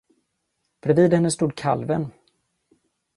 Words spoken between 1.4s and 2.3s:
kalven.